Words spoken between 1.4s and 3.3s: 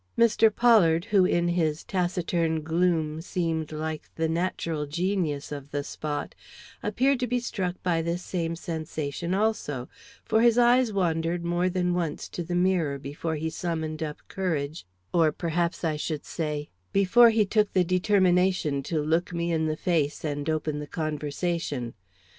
his taciturn gloom